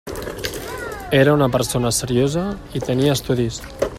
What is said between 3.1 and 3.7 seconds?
estudis.